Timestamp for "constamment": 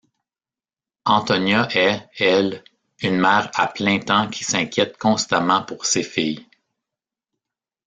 4.97-5.61